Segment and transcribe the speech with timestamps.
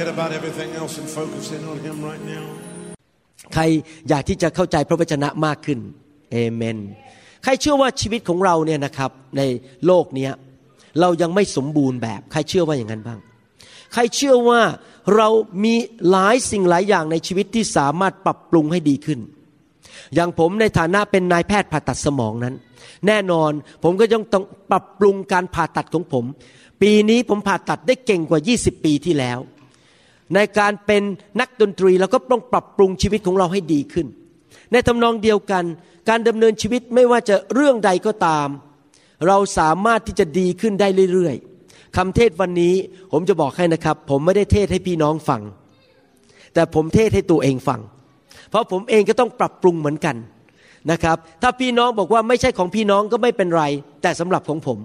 [0.00, 2.44] forget about everything else and focus in on Him right now.
[3.54, 3.62] ใคร
[4.08, 5.78] อยากที่จะเข้าใจพระวจนะมากขึ้น
[6.32, 6.78] เอเมน
[7.42, 9.42] ใครเชื่อว่าชีวิตของเราเนี่ยนะครับใน
[9.86, 10.32] โลกเนี้ย
[11.00, 13.18] เรายังไม่สมบูรณ์แบบ ใครเชื่อว่าอย่างนั้นบ้าง
[13.92, 14.60] ใครเชื่อว่า
[15.16, 15.28] เรา
[15.64, 15.74] มี
[16.10, 19.20] หลายสิ่งหลายอย่างในชีวิตที่สามารถปรับปรุงให้ดีขึ้น
[20.14, 22.54] อย่างผมในฐานะเป็นนายแพทย์ผ่าตัดสมองนั้น
[23.06, 23.50] แน่นอน
[23.82, 26.24] ผมก็ยังต้องปรับปรุงการผ่าตัดของผม
[26.82, 29.40] ปีนี้ผมผ่าตัดได้เก่งกว่า 20 ปีที่แล้ว
[30.34, 31.02] ในการเป็น
[31.40, 34.06] นักดนตรีเราก็ต้องปรับปรุงชีวิตของเราให้ดีขึ้น
[34.72, 35.64] ในทำนองเดียวกัน
[36.08, 38.48] การดำเนินชีวิตไม่ว่าจะเรื่องใดก็ตาม
[39.26, 42.74] เราสามารถที่จะดีขึ้นได้เรื่อยๆคำเทศวันนี้
[43.12, 45.42] ผมจะบอกให้นะครับ ผมไม่ได้เทศให้พี่น้องฟัง
[46.54, 47.80] แต่ผมเทศให้ตัวเองฟัง
[48.50, 50.16] เพราะผมเองก็ต้องปรับปรุงเหมือนกัน
[50.90, 53.64] นะครับ ถ้าพี่น้องบอกว่าไม่ใช่ของพี่น้องก็ไม่เป็นไร
[54.02, 54.78] แต่สำหรับของผม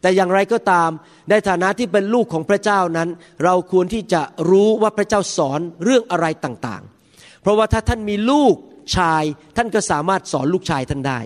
[0.00, 0.90] แต่อย่างไรก็ตาม
[1.30, 3.08] ในฐานะที่เป็นลูกของพระเจ้านั้น
[3.44, 8.54] เราควรที่จะรู้ว่าพระเจ้าสอนเรื่องอะไรต่างๆ เพราะว่าถ้าท่านมีลูก
[8.96, 9.22] ชาย
[9.56, 11.20] ท่านก็สามารถสอนลูกชายท่านได้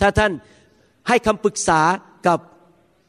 [0.00, 0.32] ถ้าท่าน
[1.08, 1.80] ให้คำปรึกษา
[2.26, 2.38] กับ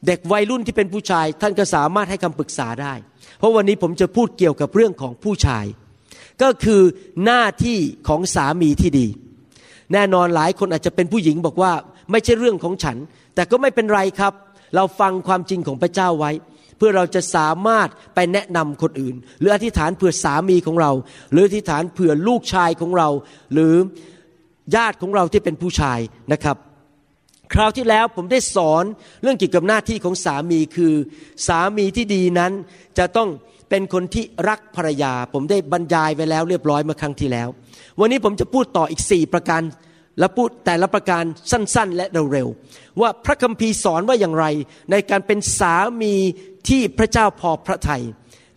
[0.06, 2.94] เด็กวัยรุ่นที่เป็นผู้ชาย ท่านก็สามารถให้คำปรึกษาได้
[3.38, 5.64] เพราะวันนี้ผมจะพูดเกี่ยวกับเรื่องของผู้ชาย
[6.42, 6.82] ก็คือ
[7.24, 9.06] หน้าที่ของสามีที่ดี
[9.92, 11.72] แน่นอนหลายคนอาจจะเป็นผู้หญิงบอกว่า
[12.10, 12.96] ไม่ใช่เรื่องของฉัน
[13.34, 14.32] แต่ก็ไม่เป็นไรครับ
[14.74, 16.32] เราฟังความจริงของพระเจ้าไว้
[16.78, 20.92] เพื่อเราจะสามารถไปแนะนำคนอื่น หรืออธิษฐานเผื่อสามีของเรา
[21.32, 23.08] หรืออธิษฐานเผื่อลูกชายของเรา
[23.52, 23.74] หรือ
[24.74, 25.98] ญาติของเราที่เป็นผู้ชาย
[26.32, 26.56] นะครับ
[27.54, 28.84] คราวที่แล้วผมได้สอน
[29.22, 30.94] เรื่องเกี่ยวกับหน้าที่ของสามีคือ
[31.46, 32.52] สามีที่ดีนั้น
[32.98, 33.28] จะต้อง
[33.70, 37.48] เป็นคนที่รักภรรยา ผมได้บรรยายไว้แล้วเรียบร้อยเมื่อครั้งที่แล้ว
[38.00, 39.62] วันนี้ผมจะพูดต่ออีกสี่ประการ
[40.18, 44.46] และพูดแต่ละประการสั้นๆ และเร็วๆว่าพระคัมภีร์สอนว่าอย่างไร
[44.90, 46.14] ในการเป็นสามี
[46.68, 48.02] ที่พระเจ้าพอพระทยัย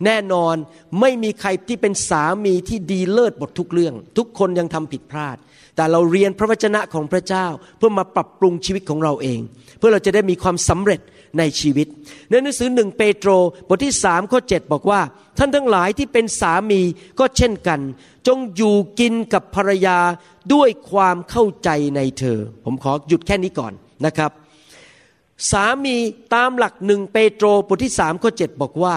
[0.04, 0.56] แน่นอน
[1.00, 5.36] ไม่มีใครที่เป็นสามีที่ดีเลิศหมดทุกเรื่อง ทุกคนยังทำผิดพลาด
[5.76, 7.46] แต่เราเรียนพระวจนะของพระเจ้า
[7.78, 9.38] เพื่อมาปรับปรุงชีวิตของเราเอง
[9.78, 11.00] เพื่อเราจะได้มีความสำเร็จ
[11.38, 11.86] ในชีวิต
[12.30, 13.30] ในหนังสือหนึ่งเปโตร
[13.68, 15.00] บทที่สามข้อ7บอกว่า
[15.38, 16.80] ท่านทั้งหลายที่เป็นสามี
[17.18, 17.80] ก็เช่นกัน
[18.26, 19.98] จงอยู่กินกับภรรยา
[20.54, 23.72] ด้วยความเข้าใจในเธอ ผมขอหยุดแค่นี้ก่อน
[24.06, 24.30] นะครับ
[25.50, 25.96] สามี
[26.34, 28.94] ตามหลักหนึ่งเปโตรบทที่สามข้อ7บอกว่า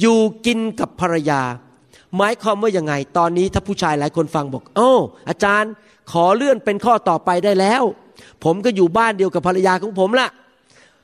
[0.00, 1.42] อยู่กินกับภรรยา
[2.16, 4.92] หมายความว่ายังไง ตอนนี้ถ้าผู้ชายหลายคนฟังบอกโอ้
[5.28, 5.72] อาจารย์
[6.12, 7.82] ขอเลื่อนเป็นข้อต่อไปได้แล้ว
[8.44, 10.28] ผมก็อยู่บ้านเดียวกับภรรยาของผมละ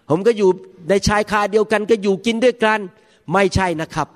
[0.08, 0.50] ผมก็อยู่
[0.88, 2.80] ในชายคาเดียวกันก็อยู่กินด้วยกัน
[3.32, 4.08] ไม่ใช่นะครับ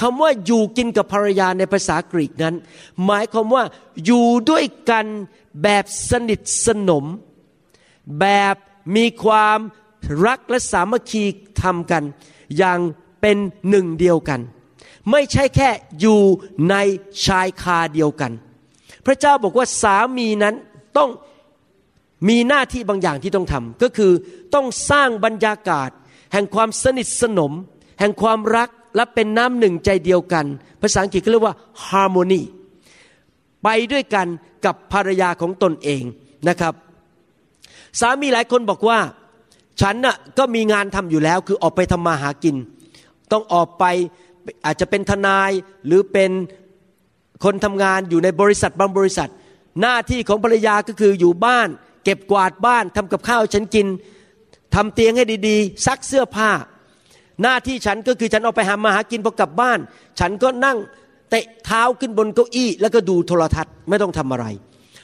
[0.00, 2.54] คำว่าอยู่กินกับภรรยาในภาษากรีกนั้น
[3.04, 3.64] หมายความว่า
[4.04, 5.06] อยู่ด้วยกัน
[5.62, 7.04] แบบสนิทสนม
[8.20, 8.54] แบบ
[8.96, 9.58] มีความ
[10.26, 11.24] รักและสามัคคี
[11.62, 12.02] ทำกัน
[12.58, 12.80] อย่าง
[13.20, 13.36] เป็น
[13.68, 14.40] หนึ่งเดียวกัน
[15.10, 15.70] ไม่ใช่แค่
[16.00, 16.20] อยู่
[16.70, 16.76] ใน
[17.26, 18.32] ชายคาเดียวกัน
[19.06, 20.54] พระเจ้าบอกว่าสามีนั้น
[20.96, 21.10] ต้อง
[22.28, 24.12] มีหน้าที่บางอย่างที่ต้องทำก็คือ
[24.54, 25.90] ต้องสร้างบรรยากาศ
[26.32, 27.52] แห่งความสนิทสนม
[28.00, 30.46] แห่งความรักและเป็นน้ำหนึ่งใจเดียวกัน
[30.82, 31.54] ภาษาอังกฤษเขาเรียกว่า
[31.86, 32.42] harmony
[33.62, 34.26] ไปด้วยกัน
[34.64, 36.02] กับภรรยาของตนเอง
[36.48, 36.74] นะครับ
[38.00, 38.98] สามีหลายคนบอกว่า
[39.80, 42.56] ฉันน่ะก็มีงานทำอยู่แล้ว คือออกไปทำมาหากิน
[43.32, 43.84] ต้องออกไป
[44.64, 45.50] อาจจะเป็นทนาย
[45.86, 46.30] หรือเป็น
[47.44, 49.30] คนทำงานอยู่ในบริษัทบางบริษัท
[49.80, 51.68] หน้าที่ของภรรยาก็คืออยู่บ้าน
[52.04, 53.86] เก็บกวาดบ้านทำกับข้าวฉันกิน
[54.74, 56.50] ทำเตียงให้ดีๆ ซักเสื้อผ้า
[57.42, 59.78] หน้าที่ฉันก็คือฉันออกไปหามาหากินพอกลับบ้าน
[60.20, 60.78] ฉันก็นั่ง
[61.30, 64.46] เตะเท้าขึ้นบนเก้าอี้ แล้วก็ดูโทรทัศน์ไม่ต้องทำอะไร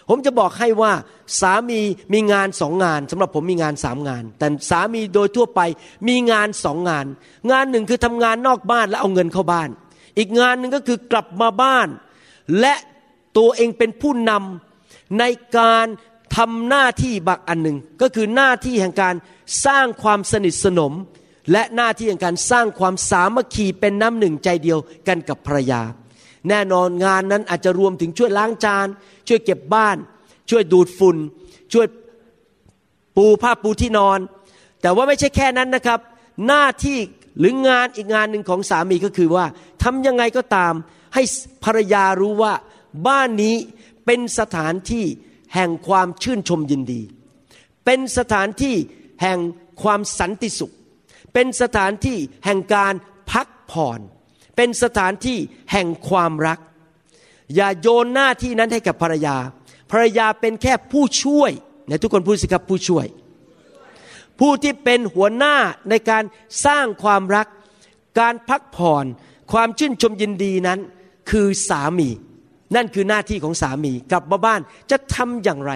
[0.09, 0.93] ผมจะบอกให้ว่า
[1.41, 1.81] สามี
[2.13, 5.61] มีงานสองงานสำหรับผมมีงานสามงาน แต่สามีโดยทั่วไป
[6.09, 7.07] มีงานสองงาน
[7.51, 9.69] งานหนึ่งคือทำงานนอกบ้านแล้วเอาเงินเข้าบ้าน
[10.19, 11.89] อีกงานหนึ่งก็คือกลับมาบ้าน
[12.61, 12.75] และ
[13.39, 15.25] ตัวเองเป็นผู้นำใน
[15.59, 15.87] การ
[16.37, 19.15] ทำหน้าที่บักอันหนึ่งก็คือหน้าที่แห่งการ
[19.67, 20.93] สร้างความสนิทสนม
[21.53, 24.79] และหน้าที่แห่งการสร้างความสามัคคีเป็นน้ำหนึ่งใจเดียว
[25.09, 25.83] กันกับภรรยา
[26.49, 28.87] แน่นอนงานนั้นอาจจะรวมถึงช่วยล้างจาน
[29.29, 29.97] ช่วยเก็บบ้าน
[30.51, 31.17] ช่วยดูดฝุ่น
[31.73, 31.87] ช่วย
[33.17, 34.19] ปูผ้าปูที่นอน
[34.81, 36.01] แต่ว่าไม่ใช่แค่นั้นนะครับ
[36.47, 36.99] หน้าที่
[37.39, 39.47] หรืองานอีกงานหนึ่งของสามีก็คือว่า
[39.83, 40.75] ทำยังไงก็ตาม
[41.15, 41.23] ให้
[41.65, 42.53] ภรรยารู้ว่า
[43.07, 43.57] บ้านนี้
[44.07, 45.07] เป็นสถานที่
[45.55, 47.03] แห่งความชื่นชมยินดี
[47.85, 48.77] เป็นสถานที่
[49.23, 49.39] แห่ง
[49.83, 50.75] ความสันติสุข
[51.33, 52.95] เป็นสถานที่แห่งการ
[53.31, 54.01] พักผ่อน
[54.57, 55.39] เป็นสถานที่
[55.73, 56.59] แห่งความรัก
[57.55, 59.37] อย่าโยนหน้าที่นั้นให้กับภรรยา
[59.91, 61.51] ภรรยาเป็นแค่ผู้ช่วย
[61.89, 63.07] ในทุกคนพูดสิครับผู้ช่วย
[64.41, 65.57] ผู้ที่เป็นหัวหน้า
[65.91, 66.25] ในการ
[66.67, 67.47] สร้างความรัก
[68.21, 69.05] การพักผ่อน
[69.53, 70.79] ความชื่นชมยินดีนั้น
[71.31, 72.09] คือสามี
[72.77, 75.73] นั่นคือหน้าที่ของสามีกลับมาบ้านจะทำอย่างไร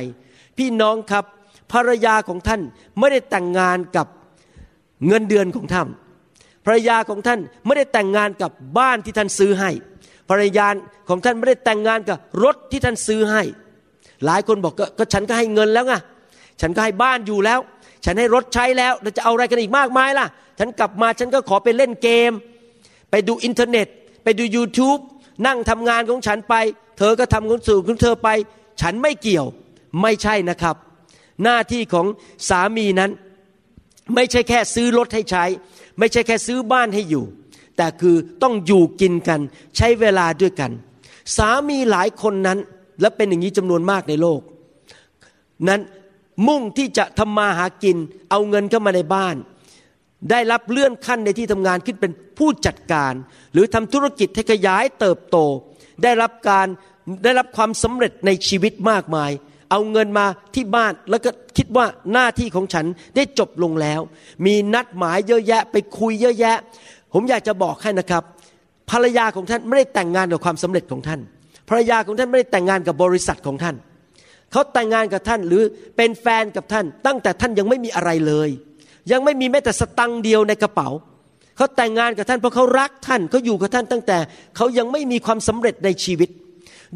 [0.58, 1.24] พี่น้องครับ
[1.72, 2.60] ภรรยาของท่าน
[2.98, 4.06] ไม่ได้แต่งงานกับ
[5.06, 5.88] เงินเดือนของท่าน
[6.64, 9.70] ภรรยาของท่านไม่ได้แต่งงานกับบ้านที่ท่านซื้อให้
[10.30, 10.66] ภรรยา
[11.08, 13.42] ของท่านไม่ได้แต่งงานกับรถที่ท่านซื้อให้
[14.24, 15.94] หลายคนบอกกก็ฉันก็ให้เงินแล้วไง
[16.60, 17.60] ฉันก็ให้บ้านอยู่แล้ว
[18.04, 20.26] ฉันให้รถใช้แล้วเราจะเอาอะไรกันอีกมากมายล่ะ
[20.58, 22.32] ฉันกลับมาฉันก็ขอไปเล่นเกม
[23.10, 23.86] ไปดูอินเทอร์เน็ต
[24.24, 25.00] ไปดู YouTube
[25.46, 26.54] นั่งทำงานของฉันไป
[26.98, 28.28] เธอก็ทำของสู่ของเธอไป
[28.80, 29.46] ฉันไม่เกี่ยว
[30.02, 30.76] ไม่ใช่นะครับ
[31.42, 32.06] หน้าที่ของ
[32.48, 33.10] สามีนั้น
[34.14, 35.44] ไม่ใช่แค่ซื้อรถให้ใช้
[35.98, 37.24] ไม่ใช่แค่ซื้อบ้านให้อยู่
[37.76, 39.40] แต่คือต้องอยู่กินกัน
[39.76, 40.70] ใช้เวลาด้วยกัน
[41.36, 42.58] สามีหลายคนนั้น
[43.00, 44.40] และเป็นอย่างนี้จำนวนมากในโลก
[45.68, 45.80] นั้น
[46.48, 47.96] มุ่งที่จะทำมาหากิน
[48.30, 49.36] เอาเงินเข้ามาในบ้าน
[50.30, 53.12] ได้รับเลื่อนขั้นในที่ทำงานขึ้นเป็นผู้จัดการ
[53.52, 55.36] หรือทำธุรกิจให้ขยายเติบโต
[56.02, 56.66] ได้รับการ
[57.24, 59.30] ได้รับความสำเร็จในชีวิตมากมาย
[59.70, 62.86] เอาเงินมาที่บ้านแล้วก็คิดว่าหน้าที่ของฉัน
[63.16, 64.00] ได้จบลงแล้ว
[64.46, 66.56] มีนัดหมายเยอะแยะ ไปคุยเยอะแยะ
[67.12, 68.22] ผมอยากจะบอกให้นะครับ
[68.90, 71.20] ภรรยาของท่านไม่ได้แต่งงานกับความสำเร็จของท่าน
[71.68, 73.76] ภรรยาของท่านไม่ได้แต่งงานกับบริษัทของท่าน
[74.52, 75.62] เขาแต่งงานกับท่านหรือ
[75.96, 78.50] เป็นแฟนกับท่าน ตั้งแต่ท่านยังไม่มีอะไรเลย
[79.10, 80.88] ยังไม่มีแม้แต่สตังเดียวในกระเป๋า
[81.56, 84.18] เขาแต่งงานกับท่านเพราะเขารักท่านเขาอยู่กับท่านตั้งแต่
[84.56, 86.28] เขายังไม่มีความสำเร็จในชีวิต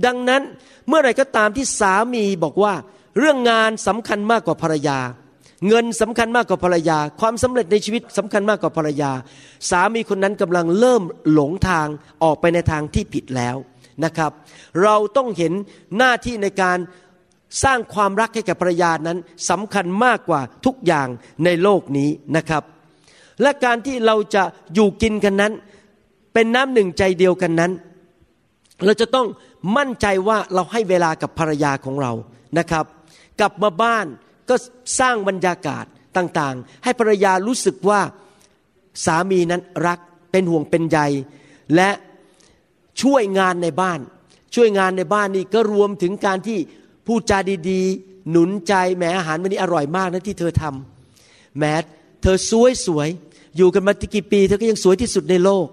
[0.06, 0.43] ดังนั้น
[0.88, 2.75] เมื่อไรก็ตามที่สามีบอกว่า
[3.19, 4.99] เรื่องงานสำคัญมากกว่าภรรยา
[5.69, 9.11] เงินสำคัญมากกว่าภรรยา ความสำเร็จในชีวิตสำคัญมากกว่าภรรยา
[9.70, 11.87] สามีคนนั้นกำลังเริ่มหลงทาง
[12.23, 13.56] ออกไปในทางที่ผิดแล้ว
[14.05, 14.32] นะครับ
[14.82, 15.53] เราต้องเห็น
[15.99, 16.79] หน้าที่ในการ
[17.62, 19.19] สร้างความรักให้กับภรรยานั้น
[19.50, 21.08] สำคัญมากกว่าทุกอย่าง
[21.44, 22.62] ในโลกนี้นะครับ
[23.43, 24.43] และการที่เราจะ
[24.75, 25.52] อยู่กินกันนั้น
[26.32, 27.72] เป็นน้ำหนึ่งใจเดียวกันนั้น
[28.84, 29.26] เราจะต้อง
[29.76, 32.12] มั่นใจว่าเราให้เวลากับภรรยาของเรา
[32.58, 32.84] นะครับ
[33.40, 34.06] กลับมาบ้าน
[34.49, 34.54] ก็
[34.99, 35.84] สร้างบรรยากาศ
[36.16, 38.00] ต่างๆ ให้ภรรยารู้สึกว่า
[39.04, 39.99] สามีนั้นรัก
[40.31, 40.99] เป็นห่วงเป็นใย
[41.75, 41.90] และ
[43.02, 44.00] ช่วยงานในบ้าน
[44.54, 46.58] ช่วยงานในบ้านนี่ก็รวมถึงการที่
[47.06, 47.38] พูดจา
[47.70, 51.64] ดีๆ หนุนใจแหมอาหารวันนี้อร่อยมากนะที่เธอทำแหม
[52.22, 53.09] เธอสวยสวย
[53.56, 55.66] อยู่กันมากี่ปี เธอก็ยังสวยที่สุดในโลก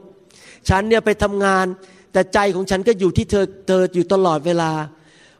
[0.69, 1.65] ฉันเนี่ยไปทำงาน
[2.13, 4.71] แต่ใจของฉันก็อยู่ที่เธอเธออยู่ตลอดเวลา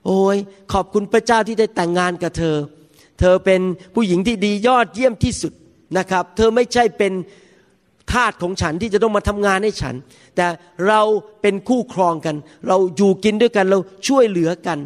[0.06, 0.38] โอ้ย
[0.74, 2.56] ขอบคุณพระเจ้าที่ได้แต่งงานกับเธอ
[3.20, 3.62] เธอเป็น
[3.96, 5.54] ผู้หญิงที่ดียอดเยี่ยมที่สุด
[5.98, 7.14] นะครับ เธอไม่ใช่เป็น
[8.12, 9.96] ทาสของฉันที่จะต้องมาทำงานให้ฉัน
[10.36, 10.46] แต่
[10.88, 11.02] เรา
[11.42, 12.36] เป็นคู่ครองกัน
[12.68, 14.80] เราอยู่กินด้วยกันเราช่วยเหลือกัน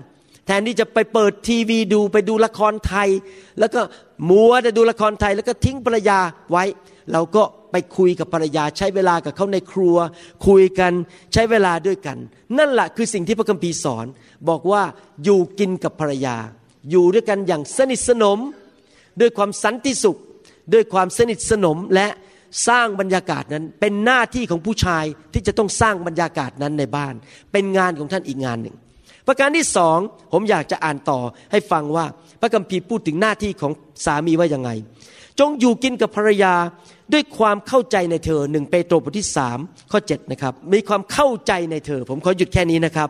[0.46, 3.10] แทนที่จะไปเปิดทีวีดูไปดูละครไทย
[3.60, 3.82] แล้วก็
[4.30, 6.20] มัวแต่ดูละครไทย แล้วก็ทิ้งภรรยา
[6.52, 6.64] ไว้
[7.12, 9.98] เราก็ไปคุยกับภรรยา ใช้เวลากับเขาในครัว
[10.48, 10.92] คุยกัน
[11.34, 12.18] ใช้เวลาด้วยกัน
[12.58, 14.06] นั่นแหละคือสิ่งที่พระคัมภีร์สอน
[14.50, 14.84] บอกว่า
[15.24, 16.38] อยู่กินกับภรรยา
[16.92, 18.40] อยู่ด้วยกันอย่างสนิทสนม
[19.22, 20.18] ด้วยความสันติสุข
[20.74, 22.08] ด้วยความสนิทสนมและ
[22.68, 27.14] สร้างบรรยากาศนั้นเป็นหน้าที่ของผู้ชายที่จะต้องสร้างบรรยากาศนั้นในบ้าน
[27.52, 28.76] เป็นงานของท่านอีกงานหนึ่ง
[29.28, 29.98] ประการที่สอง
[30.32, 31.20] ผมอยากจะอ่านต่อ
[31.52, 32.06] ให้ฟังว่า
[32.42, 33.72] พระคัมภีร์พูดถึงหน้าที่ของ
[34.06, 34.70] สามีว่ายังไง
[35.40, 36.54] จงอยู่กินกับภรรยา
[37.14, 39.58] ด้วยความเข้าใจในเธอหนึ่งเปโตรบทที่สาม
[39.92, 43.10] ข้อเจ็ดนะครับมีความเข้าใจในเธอ ผมขอหยุดแค่นี้นะครับ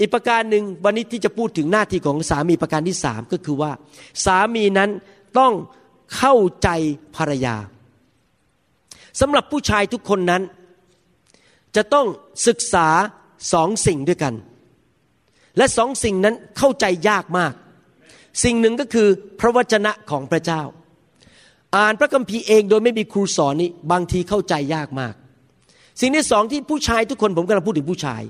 [0.00, 3.72] อีกประการหนึ่งวันนี้ที่จะพูดถึงหน้าที่ของสามีประการที่สามก็คือว่า
[4.24, 4.90] สามีนั้น
[5.38, 5.52] ต้อง
[6.16, 6.68] เข้าใจ
[7.16, 7.56] ภรรยา
[9.20, 10.42] สำหรับผู้ชายทุกคนนั้น
[11.76, 12.06] จะต้อง
[12.46, 12.88] ศึกษา
[13.52, 14.34] สองสิ่งด้วยกัน
[15.56, 17.52] และสองสิ่งนั้นเข้าใจยากมาก
[18.44, 19.08] สิ่งหนึ่งก็คือ
[19.40, 20.62] พระวจนะของพระเจ้า
[21.76, 25.14] อ่านพระคัมภีร์เองโดยไม่มีครูสอนนี่บางทีเข้าใจยากมาก
[26.00, 28.22] สิ่งที่สองที่ผู้ชายทุกคนผมกำลังพูดถึงผู้ชาย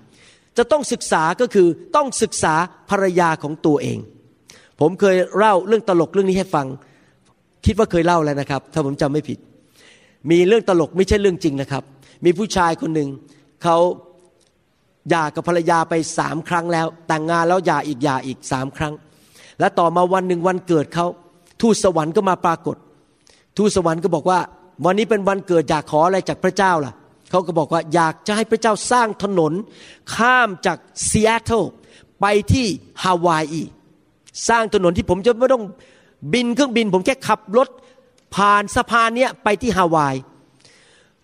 [0.58, 2.54] จะต้องศึกษาก็คือต้องศึกษา
[2.90, 3.98] ภรรยาของตัวเอง
[4.80, 6.66] ผมเคยเล่าเรื่องตลกเรื่องนี้ให้ฟัง
[7.66, 9.38] คิดว่าเคยเล่าแล้วนะครับ ถ้าผมจำไม่ผิด
[10.30, 11.82] มีเรื่องตลกไม่ใช่เรื่องจริงนะครับ
[12.24, 13.08] มีผู้ชายคนหนึ่ง
[13.62, 13.76] เขา
[15.08, 18.94] หย่ากับภรรยาไปสามครั้งแล้ว แต่งงานแล้วหย่าอีกหย่าอีกสามครั้ง
[19.60, 21.06] และต่อมาวันหนึ่งวันเกิดเขา
[21.60, 22.76] ทูตสวรรค์ก็มาปรากฏ
[23.56, 24.40] ทูตสวรรค์ก็บอกว่า
[24.84, 26.94] วันนี้เป็นวันเกิดอยากขออะไรจากพระเจ้าล่ะ
[27.30, 29.52] เขาก็บอกว่าอยากจะให้พระเจ้าสร้างถนน
[30.14, 30.78] ข้ามจาก
[31.08, 31.62] ซีแอตเทิล
[32.20, 32.66] ไปที่
[33.02, 33.62] ฮาวายอี
[34.48, 35.64] สร้างถนนที่ผมจะไม่ต้อง
[36.32, 37.68] บินเครื่องบิน ผมแค่ขับรถ
[38.34, 40.14] ผ่านสะพานเนี้ยไปที่ฮาวาย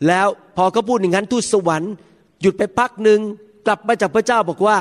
[0.07, 1.93] แล้วพอเขาพูดอย่างนั้นทูตสวรรค์
[2.41, 3.21] หยุดไปพักหนึ่ง
[3.67, 4.77] กลับมาจากพระเจ้าบอกว่า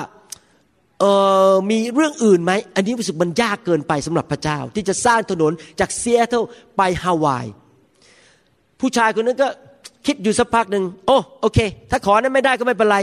[0.99, 1.05] เอ
[1.51, 6.43] อมีเรื่องอื่นไหม อันนี้รู้สึกมันยากเกินไปสำหรับพระเจ้า ที่จะสร้างถนนจากซีแอตเทิล
[6.77, 7.45] ไปฮาวาย
[8.79, 9.47] ผู้ชายคนนั้นก็
[10.05, 11.59] คิดอยู่สักพักหนึ่งโอ้โอเค
[11.91, 12.97] ถ้าขอนั้นไม่ได้ก็ไม่เป็นไร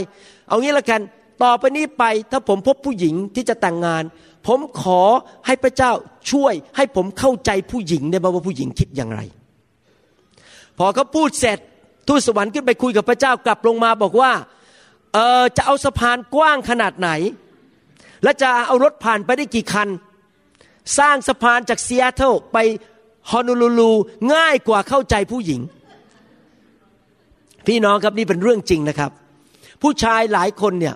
[0.47, 1.01] เอางี้ละกัน
[1.43, 4.03] ต่อไปนี้ไปถ้าผมพบผู้หญิงที่จะแต่งงาน
[4.47, 5.01] ผมขอ
[5.45, 5.91] ให้พระเจ้า
[6.31, 9.21] ช่วย ให้ผมเข้าใจผู้หญิงได้บ้างว่าผู้หญิงคิดอย่างไร
[10.77, 11.59] พอเขาพูดเสร็จ
[12.07, 14.31] ทูตสวรรค์ขึ้นไปคุยกับพระเจ้ากลับลงมาบอกว่า
[15.13, 17.09] เออจะเอาสะพานกว้างขนาดไหน
[18.23, 19.89] และจะเอารถผ่านไปได้กี่คัน
[20.97, 22.57] สร้างสะพานจากซีแอตเทิลไป
[23.31, 23.91] ฮอนอลูลู
[24.33, 25.61] ง่ายกว่าเข้าใจผู้หญิง
[27.67, 29.11] พี่น้องครับนี่เป็นเรื่องจริงนะครับ
[29.81, 30.95] ผู้ชายหลายคนเนี่ย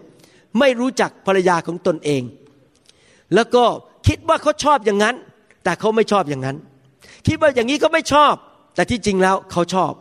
[0.60, 2.22] ไม่รู้จักภรรยาของตนเอง
[3.36, 3.64] แล้วก็
[4.08, 5.16] คิดว่าเขาชอบอย่างนั้น
[5.64, 6.58] แต่เขาไม่ชอบอย่างนั้น
[7.28, 8.34] คิดว่าอย่างนี้ก็ไม่ชอบ
[8.76, 9.92] แต่ที่จริงแล้วเขาชอบ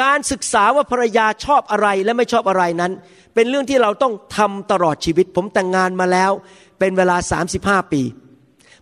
[0.00, 2.92] การศึกษาว่าภรรยาชอบอะไรและไม่ชอบอะไรนั้น
[3.34, 6.30] เป็นเรื่องที่เราต้องทำตลอดชีวิต ผมแต่งงานมาแล้ว
[6.78, 7.16] เป็นเวลา
[7.54, 8.02] 35 ปี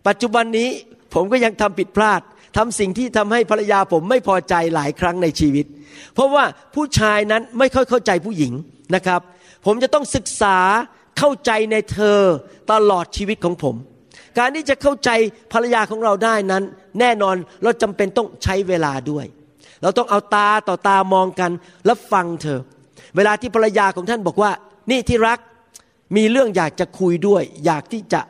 [0.06, 0.68] ปัจจุบันนี้
[1.14, 2.20] ผมก็ยังทำผิดพลาด
[2.56, 5.66] ทำสิ่งที่ทำให้ภรรยาผมไม่พอใจหลายครั้งในชีวิต
[6.14, 6.44] เพราะว่า
[6.74, 8.52] ผู้ชายนั้นไม่ค่อยเข้าใจผู้หญิง
[8.94, 9.20] นะครับ
[9.66, 10.58] ผมจะต้องศึกษา
[11.18, 12.18] เข้าใจในเธอ
[12.72, 13.74] ตลอดชีวิตของผม
[14.38, 15.10] การที่จะเข้าใจ
[15.52, 16.62] ภรรยาของเราได้นั้น
[17.00, 19.26] แน่นอนเราจำเป็นต้องใช้เวลาด้วย
[19.84, 21.50] เราต้องเอาตาต่อตามองกัน
[21.84, 22.60] แล้วฟังเธอ
[23.16, 24.50] เวลาที่ภรรยาของท่านบอกว่า
[24.90, 25.38] นี่ที่รัก
[26.16, 28.20] มีเรื่องอยากจะคุยด้วย อยากที่จะ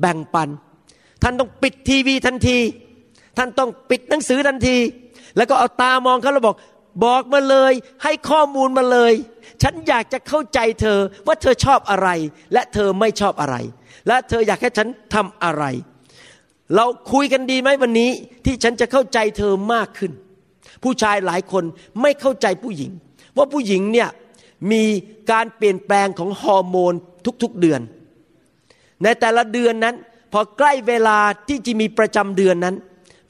[0.00, 0.48] แบ่งปัน
[1.22, 2.58] ท่านต้องปิดทีวีทันที
[3.38, 4.76] ท่านต้องปิดหนังสือทันที
[5.36, 6.56] แล้วก็เอาตามองเขาแล้วบอก
[7.04, 9.12] บอกมาเลย ให้ข้อมูลมาเลย
[9.62, 12.08] ฉันอยากจะเข้าใจเธอว่าเธอชอบอะไร
[12.52, 13.56] และเธอไม่ชอบอะไร
[14.08, 15.64] และเธออยากให้ฉันทำอะไร
[16.76, 18.10] เราคุยกันดีไหมวันนี้
[18.44, 20.12] ที่ฉันจะเข้าใจเธอมากขึ้น
[20.82, 21.64] ผู้ชายหลายคน
[22.02, 22.90] ไม่เข้าใจผู้หญิง
[23.36, 24.08] ว่าผู้หญิงเนี่ย
[24.72, 24.84] มี
[25.30, 26.92] การเปลี่ยนแปลงของฮอร์โมน
[27.42, 27.80] ทุกๆเดือน
[29.02, 29.94] ในแต่ละเดือนนั้น
[30.32, 32.76] พอใกล้เวลาที่จะมีประจำเดือนนั้น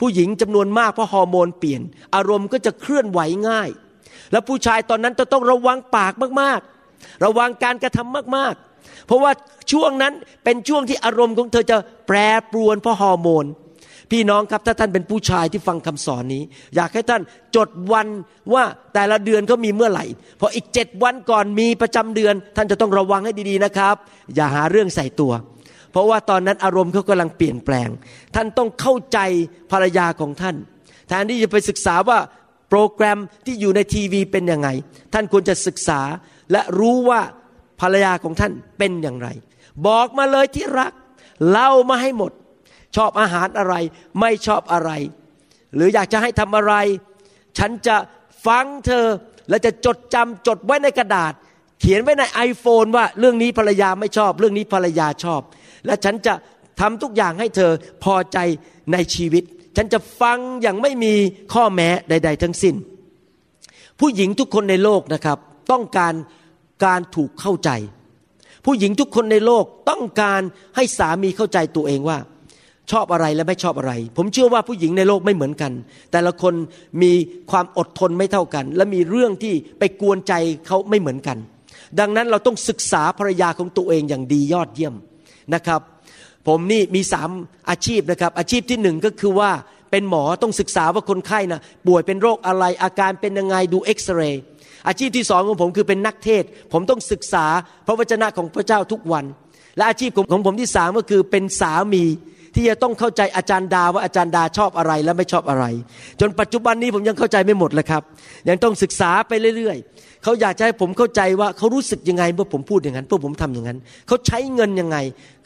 [0.01, 1.83] ผู้หญิงจำนวนมากเพราะฮอร์โมนเปลี่ยน
[2.15, 3.69] อารมณ์ก็จะเคลื่อนไหวง่าย
[4.33, 9.33] แล้วผู้ชายตอนนั้นจะต้องระวังปากมากๆ ระวังการกระทำมากๆ เพราะว่า
[9.73, 10.13] ช่วงนั้น
[10.45, 12.17] เป็นช่วงที่อารมณ์ของเธอจะแปร
[12.53, 13.45] ปรวนเพราะฮอร์โมน
[14.11, 16.43] พี่น้องครับถ้าท่านเป็นผู้ชายที่ฟังคำสอนนี้
[16.77, 17.23] อยากให้ท่าน
[17.57, 18.09] จดวัน
[18.55, 18.65] ว่า
[18.95, 20.05] แต่ละเดือนเขามีเมื่อไหร่
[20.41, 23.95] พออีกเจ็ดวันก่อนมีประจำเดือน ท่านจะต้องระวังให้ดีๆนะครับ
[24.35, 25.33] อย่าหาเรื่องใส่ตัว
[25.93, 27.89] เพราะว่าตอนนั้นอารมณ์เขากำลังเปลี่ยนแปลง
[28.35, 29.19] ท่านต้องเข้าใจ
[29.73, 30.57] ภรรยาของท่าน
[31.09, 32.19] แทนที่จะไปศึกษาว่า
[32.69, 34.69] โปรแกรมที่อยู่ในทีวีเป็นยังไง
[35.13, 36.01] ท่านควรจะศึกษา
[36.53, 37.21] และรู้ว่า
[37.81, 39.29] ภรรยาของท่านเป็นอย่างไร
[39.87, 40.93] บอกมาเลยที่รัก
[41.51, 42.33] เล่ามาให้หมด
[42.97, 43.75] ชอบอาหารอะไร
[44.21, 44.91] ไม่ชอบอะไร
[45.75, 46.75] หรืออยากจะให้ทำอะไร
[47.59, 47.97] ฉันจะ
[48.47, 49.07] ฟังเธอ
[49.49, 51.33] และจะจดจำจดไว้ในกระดาษ
[51.81, 55.41] เขียนไว้ใน iPhone ว่าเรื่องนี้ภรรยาไม่ชอบ เรื่องนี้ภรรยาชอบ
[55.87, 56.35] และฉันจะ
[56.81, 57.73] ทำทุกอย่างให้เธอ
[58.05, 58.39] พอใจ
[58.93, 59.45] ในชีวิต
[59.77, 61.15] ฉันจะฟังอย่างไม่มี
[61.53, 62.75] ข้อแม้ใด ๆ ทั้งสิ้น
[64.01, 65.39] ผู้หญิงทุกคนในโลกนะครับ
[65.73, 66.15] ต้องการ
[66.85, 67.71] การถูกเข้าใจ
[68.65, 70.41] ผู้หญิงทุกคนในโลกต้องการ
[70.77, 72.19] ให้สามีเข้าใจตัวเองว่า
[72.93, 75.73] ชอบอะไรและไม่ชอบอะไร ผมเชื่อว่าผู้หญิงในโลกไม่เหมือนกัน
[76.13, 76.55] แต่ละคน
[77.03, 77.13] มี
[77.51, 80.33] ความอดทนไม่เท่ากัน และมีเรื่องที่ไปกวนใจ
[80.67, 81.39] เขาไม่เหมือนกัน
[82.01, 84.95] ดังนั้นเราต้องศึกษาภรรยาของตัวเองอย่างดียอดเยี่ยม
[85.55, 85.81] นะครับ
[86.49, 87.31] ผมนี่มีสาม
[87.71, 89.51] อาชีพนะครับ อาชีพที่หนึ่งก็คือว่า
[89.91, 94.43] เป็นหมอต้องศึกษาว่าคนไข้นะป่วยเป็นโรคอะไรอาการเป็นยังไงดูเอ็กซเรย์
[94.89, 97.45] อาชีพที่สองของผมคือเป็นนักเทศ ผมต้องศึกษา
[97.87, 99.25] พระวจนะของพระเจ้าทุกวัน
[99.77, 102.05] และอาชีพของผมที่สามก็คือเป็นสามี
[102.55, 105.65] ที่จะต้องเข้าใจอาจารย์ดาว่าอาจารย์ดาชอบอะไรและไม่ชอบอะไร
[106.21, 108.03] จนปัจจุบันนี้ผมยังเข้าใจไม่หมดเลยครับ
[108.49, 114.97] ยังต้องศึกษาไปเรื่อยๆ เขาอยากจะให้ผมเข้าใจว่าเขารู้สึกยังไงเมื่อผมพูดอย่างนั้นเมื่อผมทำอย่างนั้น เขาใช้เงินยังไง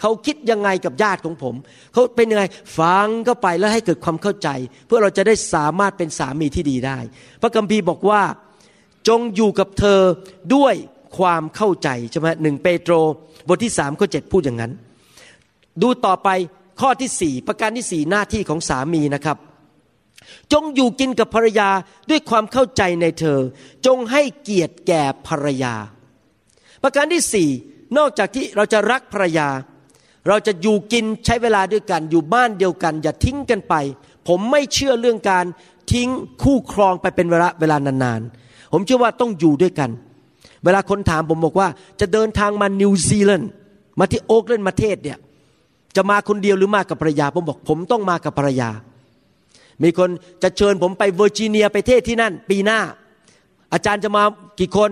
[0.01, 1.55] เขาคิดยังไงกับญาติของผม
[1.93, 2.45] เขาเป็นยังไง
[2.79, 4.49] ฟังเข้าไปแล้วให้เกิดความเข้าใจ
[4.87, 6.99] เพื่อเราจะได้สามารถเป็นสามีที่ดีได้
[7.43, 8.23] พระคัมภีร์บอกว่า
[9.09, 10.01] จงอยู่กับเธอ
[10.55, 10.75] ด้วย
[11.19, 12.93] ความเข้าใจใช่ไหมหนึ่งเปโตร
[13.49, 14.73] บทที่สามข้อเจ็ดพูดอย่างนั้น
[15.83, 16.29] ดูต่อไป
[16.81, 19.39] ข้อที่สี่ประการที่สี่หน้าที่ของสามีนะครับ
[20.53, 21.69] จงอยู่กินกับภรรยา
[22.11, 23.39] ด้วยความเข้าใจในเธอ
[23.87, 25.75] จงให้เกียรติแก่ภรรยา
[26.83, 27.49] ประการที่สี่
[27.99, 29.49] นอกจากที่เราจะรักภรรยา
[30.29, 33.75] เราจะอยู่กินใช้เวลาด้วยกัน อยู่บ้านเดียวกัน อย่าทิ้งกันไป
[34.29, 35.45] ผมไม่เชื่อเรื่องการ
[35.93, 36.09] ทิ้ง
[36.43, 39.91] คู่ครองไปเป็นเวลาเวลานานๆ ผมเชื่อว่าต้องอยู่ด้วยกัน
[40.65, 41.69] เวลาคนถามผมบอกว่า
[42.01, 43.51] จะเดินทางมานิวซีแลนด์
[43.99, 45.19] มาที่โอ๊คแลนด์ประเทศเนี่ย
[45.97, 48.71] จะมาคนเดียวหรือมากับภรรยา ผมบอกผมต้องมากับภรรยา
[49.83, 50.11] มีคน
[50.43, 52.81] จะเชิญผมไปเวอร์จิเนียไปเทศน์ที่นั่น ปีหน้า
[53.73, 54.23] อาจารย์จะมา
[54.61, 54.91] กี่คน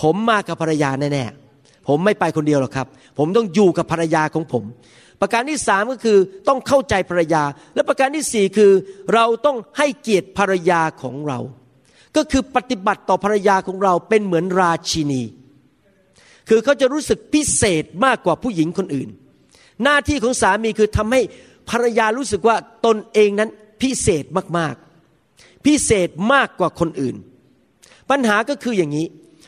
[0.00, 2.86] ผมมากับภรรยาแน่ๆผมไม่ไปคนเดียวหรอกครับ
[3.18, 4.64] ผมต้องอยู่กับภรรยาของผม
[5.20, 7.42] ประการที่สามก็คือต้องเข้าใจภรรยา
[7.74, 8.72] และประการที่สี่คือ
[9.14, 11.38] เราต้องให้เกียรติภรรยาของเรา
[12.16, 15.22] ก็คือปฏิบัติต่อภรรยาของเราเป็นเหมือนราชินี
[16.48, 19.08] คือเขาจะรู้สึกพิเศษมากกว่าผู้หญิงคนอื่น
[19.84, 21.20] หน้าที่ของสามีคือทำให้
[21.70, 22.56] ภรรยารู้สึกว่า
[22.86, 23.50] ตนเองนั้น
[23.82, 24.24] พิเศษ
[24.58, 27.16] มากๆ พิเศษมากกว่าคนอื่น
[28.10, 29.06] ปัญหาก็คืออย่างนี้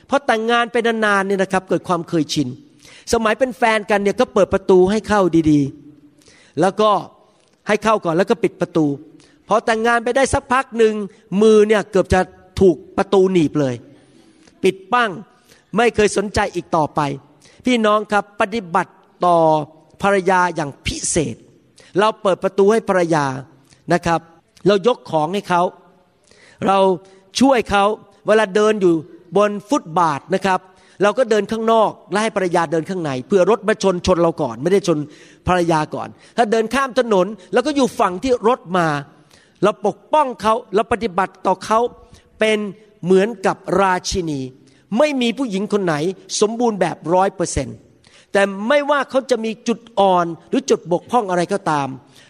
[0.08, 2.48] พอแต่งงานไปนานๆเนี่ยนะครับ เกิดความเคยชิน
[3.12, 5.20] สมัยเป็นแฟนกันเนี่ยก็เปิดประตูให้เข้า
[5.50, 6.90] ดีๆ แล้วก็
[7.68, 8.86] ให้เข้าก่อนแล้วก็ปิดประตู
[9.48, 10.94] พอแต่งงานไปได้สักพักหนึ่ง
[11.42, 12.20] มือเนี่ยเกือบจะ
[12.60, 13.74] ถูกประตูหนีบเลย
[14.62, 15.10] ปิดปั้ง
[15.76, 17.00] ไม่เคยสนใจอีกต่อไป
[17.64, 18.92] พี่น้องครับปฏิบัติ
[19.26, 19.38] ต่อ
[20.02, 21.36] ภรรยาอย่างพิเศษ
[21.98, 23.24] เราเปิดประตูให้ภรรยา
[23.92, 24.20] นะครับ
[24.66, 25.62] เรายกของให้เขา
[26.66, 26.78] เรา
[27.40, 27.84] ช่วยเขา
[28.26, 28.94] เวลาเดินอยู่
[29.36, 30.60] บนฟุตบาทนะครับ
[31.02, 34.98] เราก็เดินข้างนอกและให้ภรรยาเดินข้างในเพื่อรถมาชนชนเราก่อน ไม่ได้ชน
[35.48, 38.86] ภรรยาก่อน ถ้าเดินข้ามถนนแล้วก็อยู่ฝั่งที่รถมา
[39.62, 41.78] เราปกป้องเขาเราปฏิบัติต่อเขา
[42.40, 42.58] เป็น
[43.04, 44.40] เหมือนกับราชินี
[44.98, 45.94] ไม่มีผู้หญิงคนไหน
[46.40, 47.76] สมบูรณ์แบบร้อยเปอร์เซ็นต์
[48.32, 51.88] แต่ไม่ว่าเขาจะมีจุดอ่อนหรือจุดบกพร่องอะไรก็ตาม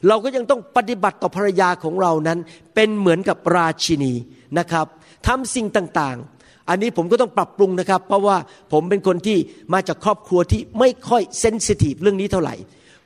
[0.09, 2.38] เราก็ยังต้องปฏิบัติต่อภรรยาของเรานั้น
[2.75, 4.12] เป็นเหมือนกับราชินี
[4.59, 4.87] นะครับ
[5.27, 8.37] ทำสิ่งต่างๆ อันนี้ผมก็ต้องปรับปรุงนะครับ เพราะว่า
[8.73, 9.38] ผมเป็นคนที่
[9.73, 12.55] มาจากครอบครัวที่ไม่ค่อยเซนซิทีฟเรื่องนี้เท่าไหร่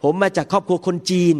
[0.02, 1.35] ผมมาจากครอบครัวคนจีน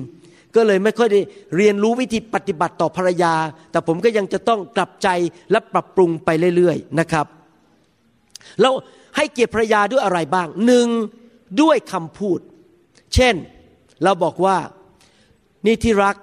[0.57, 1.21] ก็เลยไม่ค่อยได้
[1.57, 3.35] เรียนรู้วิธีปฏิบัติต่อภรรยา
[3.71, 5.09] แต่ผมก็ยังจะต้องกลับใจ
[5.51, 7.27] และปรับปรุงไปเรื่อยๆนะครับ
[8.61, 8.73] แล้ว
[9.17, 10.89] ให้เกียรติภรรยาด้วยอะไรบ้างหนึ่ง
[11.61, 12.41] ด้วยคำพูด
[13.15, 13.35] เช่น
[14.03, 14.57] เราบอกว่า
[15.67, 16.17] นี่ที่รัก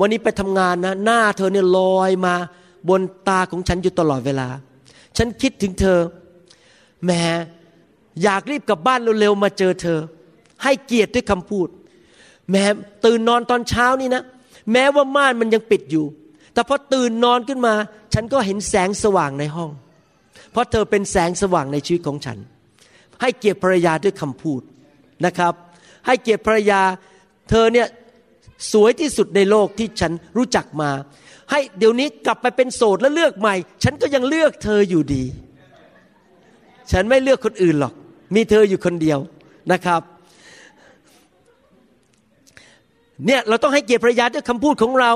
[0.00, 2.34] วันนี้ไปทำงานนะ หน้าเธอเนี่ยลอยมา
[2.88, 4.48] บนตาของฉันอยู่ตลอดเวลา
[5.16, 5.98] ฉันคิดถึงเธอ
[7.06, 7.22] แม้
[8.22, 9.98] อยากรีบกลับบ้านเร็วๆมาเจอเธอ
[10.62, 11.68] ให้เกียรติด้วยคำพูด
[12.50, 12.64] แม้
[13.04, 14.22] ตื่นนอนตอนเช้านี่นะ
[14.72, 16.04] แม้ว่าม่านมันยังปิดอยู่
[16.54, 17.74] แต่พอตื่นนอนขึ้นมา
[18.14, 19.70] ฉันก็เห็นแสงสว่างในห้อง
[20.52, 22.38] เพราะเธอเป็นแสงสว่างในชีวิตของฉัน
[23.20, 24.60] ให้เกียรติภรรยาด้วยคำพูด
[25.26, 25.54] นะครับ
[26.06, 26.80] ให้เกียรติภรรยา
[27.50, 27.86] เธอเนี่ย
[28.72, 30.90] สวยที่สุดในโลกที่ฉันรู้จักมา
[31.50, 35.24] ให้เดี๋ยวนี้กลับไปเป็นโสดแล้วเลือกใหม่ ฉันก็ยังเลือกเธออยู่ดี
[36.92, 37.94] ฉันไม่เลือกคนอื่นหรอก
[38.34, 39.18] มีเธออยู่คนเดียว
[39.72, 40.02] นะครับ
[43.26, 45.12] เนี่ยเราต้องให้เกียรติภรรยาด้วยคำพูดของเรา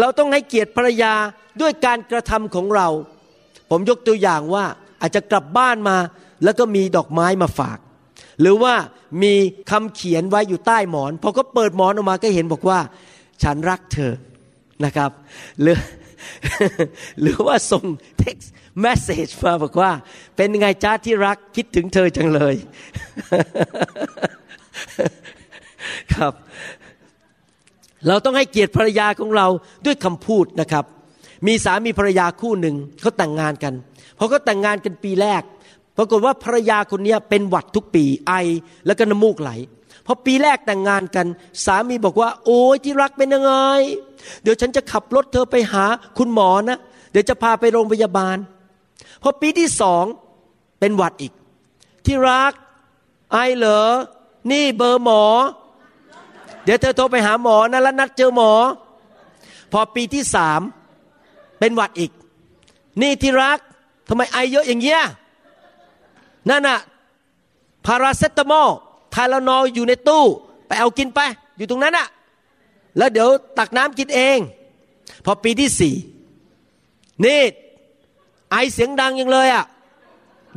[0.00, 1.12] เราต้องให้เกียรติภรรยา
[1.60, 2.88] ด้วยการกระทำของเรา
[3.70, 4.64] ผมยกตัวอย่างว่า
[5.00, 5.96] อาจจะกลับบ้านมา
[6.44, 7.78] แล้วก็มีดอกไม้มาฝาก
[8.40, 8.74] หรือว่า
[9.22, 9.34] มี
[9.70, 12.78] คำเขียนไว้อยู่ใต้หมอนพอก็เปิดหมอนออกมาก็เห็นบอกว่า
[13.42, 14.12] ฉันรักเธอ
[14.84, 15.10] นะครับ
[15.62, 15.78] หรือ
[17.20, 17.84] หรือว่าส่ง
[18.18, 19.90] text message มาบอกว่า
[20.36, 22.54] เป็นไงจ้าที่รักคิดถึงเธอจังเลย
[26.14, 26.32] ครับ
[28.08, 29.46] เราต้องให้เกียรติภรรยาของเรา
[29.86, 30.84] ด้วยคำพูดนะครับ
[31.46, 33.74] มีสามีภรรยาคู่หนึ่งเขาแต่งงานกัน
[34.18, 35.42] พอเขาแต่งงานกันปีแรก
[36.02, 38.32] ปรากฏว่าภรรยาคนนี้เป็นหวัดทุกปีไอ
[38.86, 39.50] แล้วก็น้ำมูกไหล
[40.06, 41.26] พอปีแรกแต่งงานกัน
[41.64, 43.52] สามีบอกว่า โอ้ยที่รักเป็นยังไง
[44.42, 45.84] เดี๋ยวฉันจะขับรถเธอไปหา
[46.18, 46.78] คุณหมอนะ
[47.12, 48.36] เดี๋ยวจะพาไปโรงพยาบาล
[49.22, 50.04] พอปีที่สอง
[50.80, 51.32] เป็นหวัดอีก
[52.06, 52.52] ที่รัก
[53.32, 53.82] ไอเหรอ
[54.50, 55.22] นี่เบอร์หมอ
[56.64, 58.52] เดี๋ยวเธอโทรไปหาหมอนะแล้วนัดเจอหมอ
[59.72, 60.60] พอปีที่สาม
[61.58, 62.10] เป็นหวัดอีก
[63.02, 63.58] นี่ที่รัก
[64.08, 65.02] ทำไมไอเยอะอย่างเงี้ย
[66.48, 66.78] นั่นน่ะ
[67.86, 68.68] พาราเซตามอล
[69.12, 70.24] ไทลานอลอยู่ในตู้
[70.66, 71.20] ไปเอากินไป
[71.56, 72.06] อยู่ตรงนั้นน่ะ
[72.96, 74.38] แล้วเดี๋ยวตักน้ำกินเอง
[75.24, 75.94] พอปีที่สี่
[77.24, 77.40] นี่
[78.50, 79.64] ไอเสียงดังยังเลยอะ่ะ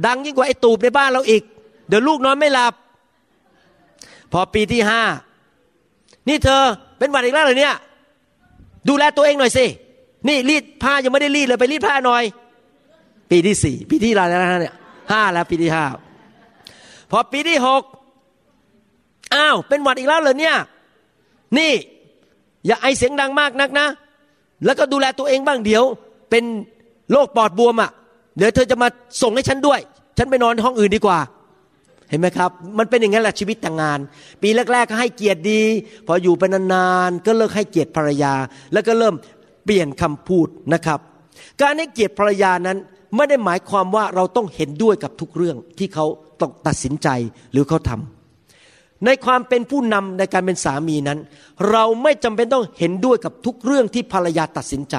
[0.06, 1.44] ดังยิ่งกว่าไอตูบในบ้านเราอีก
[1.88, 2.74] เดี๋ยวลูกนอนไม่หลับ
[4.32, 5.02] พอปีที่ห้า
[6.28, 6.64] นี่เธอ
[6.98, 7.76] เป็นหวัดอีกแล้วเหรอเนี่ย
[8.90, 9.66] ดูแลตัวเองหน่อยสิ
[10.28, 12.24] นี่รีดผ้ายังไม่ได้รีดเลยไปรีดผ้าหน่อย
[13.32, 14.76] ปีที่สี่ปีที่อะไรแล้วนะเนี่ย
[15.12, 15.86] ห้าแล้วปีที่ห้า
[17.12, 17.84] พอปีที่หก
[19.36, 20.58] อ้าวเป็นหวัดอีกแล้วเหรอเนี่ย
[21.58, 21.72] นี่
[22.66, 23.88] อย่าไอเสียงดังมากนักนะ
[24.66, 25.84] แล้วก็ดูแลตัวเองบ้างเดี๋ยว
[26.30, 26.44] เป็น
[27.12, 27.92] โรคปอดบวมอะ่ะ
[28.38, 28.88] เดี๋ยวเธอจะมา
[29.22, 29.80] ส่งให้ฉันด้วย
[30.18, 31.20] ฉันไปนอนห้องอื่นดีกว่า
[32.10, 34.00] เห็นไหมครับ มันเป็นอย่างนั้นแหละชีวิตแต่งงาน
[34.42, 35.62] ปีแรกๆก็ให้เกียรติดี
[36.08, 38.34] พออยู่ไปนานๆก็เลิกให้เกียรติภรรยา
[38.74, 39.16] แล้วก็เริ่ม
[39.66, 41.00] เปลี่ยนคำพูดนะครับ
[41.62, 42.78] การให้เกียรติภรรยานั้น
[43.16, 46.06] ไม่ได้หมายความว่าเราต้องเห็นด้วยกับทุกเรื่องที่เขา
[46.42, 47.08] ต้องตัดสินใจ
[47.52, 51.20] หรือเขาทำในความเป็นผู้นำในการเป็นสามีนั้น
[51.72, 54.96] เราไม่จำเป็นต้องเห็นด้วยกับทุกเรื่องที่ภรรยาตัดสินใจ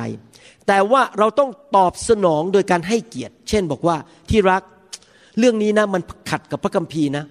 [0.66, 3.96] แต่ว่าเราต้องตอบสนองโดยการให้เกียรติ เช่นบอกว่า
[4.30, 4.62] ที่รัก
[5.38, 7.24] เรื่องนี้นะมันขัดกับพระคัมภีร์นะ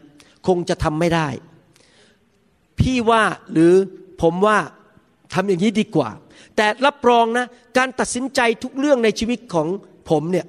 [0.48, 1.28] คงจะทำไม่ได้
[2.80, 3.74] พี่ว่าหรือ
[4.22, 4.58] ผมว่า
[5.34, 6.10] ทำอย่างนี้ดีกว่า
[6.56, 7.46] แต่รับรองนะ
[7.78, 9.68] การตัดสินใจทุกเรื่องในชีวิตของ
[10.10, 10.46] ผมเนี่ย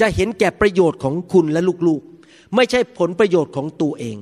[0.00, 4.16] จะเห็นแก่ประโยชน์ของคุณและลูกๆ ไม่ใช่ผลประโยชน์ของตัวเอง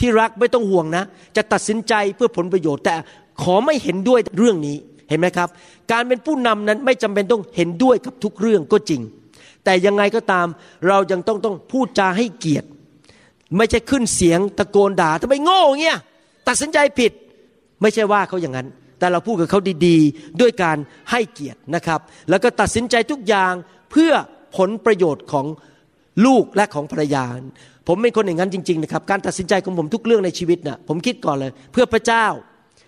[0.00, 1.04] ที่รักไม่ต้องห่วงนะ
[1.36, 2.94] จะตัดสินใจเพื่อผลประโยชน์ แต่
[3.42, 4.76] ขอไม่เห็นด้วยเรื่องนี้
[5.08, 5.48] เห็นไหมครับ
[5.92, 9.02] การเป็นผู้นำนั้นไม่จำเป็นต้องเห็นด้วยกับทุกเรื่องก็จริง
[9.64, 10.46] แต่ยังไงก็ตาม
[10.88, 12.68] เรายังต้องต้องพูดจาให้เกียรติ
[13.56, 15.98] ไม่ใช่ขึ้นเสียงตะโกนด่าทำไมโง่เงี้ย
[16.48, 17.12] ตัดสินใจผิด
[17.82, 20.76] ไม่ใช่ว่าเขาอย่างนั้น แต่เราพูดกับเขาดีๆ ด้วยการ
[21.10, 22.00] ให้เกียรตินะครับ
[22.30, 23.52] แล้วก็ตัดสินใจทุกอย่าง
[23.90, 24.12] เพื่อ
[24.56, 25.46] ผลประโยชน์ของ
[26.26, 27.24] ลูกและของภรรยา
[27.88, 32.26] ผมเป็นคนอย่างนั้นจริง ๆ นะครับ การตัดสินใจของผมทุกเรื่องในชีวิตนะ่ะผมคิดก่อนเลย เพื่อพระเจ้า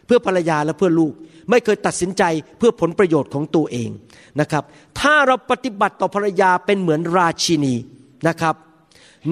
[0.07, 1.13] เพื่อภรรยาและเพื่อลูก
[1.51, 2.23] ไม่เคยตัดสินใจ
[2.59, 3.91] เพื่อผลประโยชน์ของตัวเอง
[4.41, 4.65] นะครับ
[5.01, 7.75] ถ้าเราปฏิบัติต่อภรรยาเป็นเหมือนราชินี
[8.29, 8.55] นะครับ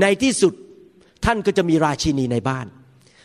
[0.01, 0.53] ในที่สุด
[1.25, 2.67] ท่านก็จะมีราชินีในบ้าน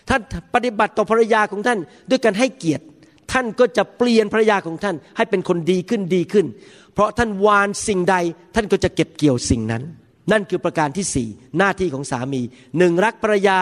[0.10, 0.22] ท่าน
[0.54, 2.86] ปฏิบัติต่อภรรยาของท่านด้วยการให้เกียรติ
[3.32, 6.46] ท่านก็จะเปลี่ยนภรรยาของท่านให้เป็นคนดีขึ้นดีขึ้น
[6.94, 8.15] เพราะท่านวานสิ่งใด
[8.56, 9.84] ท่านก็จะเก็บเกี่ยวสิ่งนั้น
[10.32, 12.42] นั่นคือประการที่สี่หน้าที่ของสามี
[12.78, 13.60] หนึ่งรักภรรยา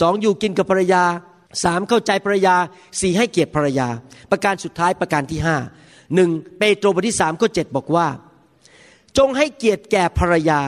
[0.00, 1.02] สองอยู่กินกับภรรยา
[1.64, 2.56] สามเข้าใจภรรยา
[3.00, 3.88] สี่ให้เกียรติภรรยา
[4.30, 5.56] ประการสุดท้ายประการที่ห้า
[6.14, 8.08] หนึ่งเปโตรบทที่สามข้อเจ็ดบอกว่า
[9.18, 10.60] จงให้เกียรติแก่ภรรยา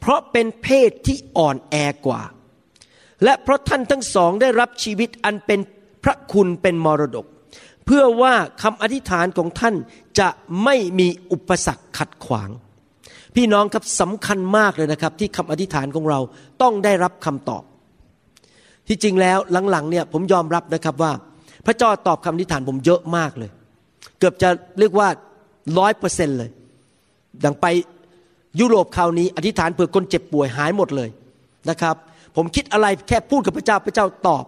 [0.00, 1.76] เพราะเป็นเพศที่อ่อนแอ
[2.06, 2.22] กว่า
[3.24, 5.60] และเพราะท่านทั้งสองได้รับชีวิตอันเป็น
[6.04, 7.26] พระคุณเป็นมรดก
[7.90, 9.74] เพื่อว่าคำอธิษฐานของท่าน
[10.18, 10.28] จะ
[10.64, 12.50] ไม่มีอุปสรรคขัดขวาง
[13.34, 16.20] พี่น้องครับสำคัญมากเลยนะครับ ที่คำอธิษฐานของเรา
[16.62, 17.62] ต้องได้รับคำตอบ
[18.88, 19.38] ที่จริงแล้ว
[19.70, 21.12] หลังๆเนี่ยผมยอมรับนะครับว่า
[21.66, 23.50] พระเจ้าตอบคำอธิษฐานผมเยอะมากเลย
[24.18, 24.48] เกือบจะ
[24.78, 25.08] เรียกว่า
[25.78, 26.50] ร้อยเปอร์เซ็นเลย
[27.44, 27.66] ดังไป
[28.60, 31.08] ยุโรปคราวนี้อธิษฐานเผื่อคนเจ็บป่วยหายหมดเลย
[31.70, 31.96] นะครับ
[32.36, 34.44] ผมคิดอะไรแค่พูดกับพระเจ้าพระเจ้าตอบ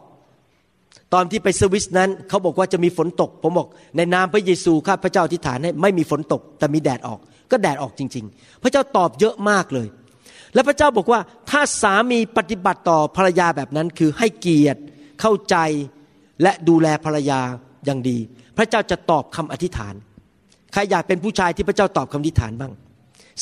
[1.14, 7.18] ตอนที่ไปสวิสนั้นเขาบอกว่าจะมีฝนตก ผมบอกในนามพระเยซูข้าพระเจ้าอธิษฐานให้ไม่มีฝนตก แต่มีแดดออก
[7.50, 9.88] ก็แดดออกจริง ๆ พระเจ้าตอบเยอะมากเลย
[10.54, 11.20] และพระเจ้าบอกว่า
[11.50, 14.80] ถ้าสามีปฏิบัติต่อภรรยาแบบนั้น คือให้เกียรติ
[15.20, 15.56] เข้าใจ
[16.42, 17.40] และดูแลภรรยา
[17.86, 18.18] อย่างดี
[18.56, 19.94] พระเจ้าจะตอบคำอธิษฐาน
[20.72, 22.72] ใครอยากเป็นผู้ชายที่พระเจ้าตอบคำอธิษฐานบ้าง